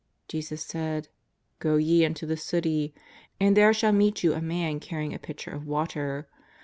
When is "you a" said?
4.23-4.41